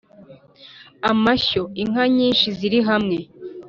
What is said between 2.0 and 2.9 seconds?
nyinshi ziri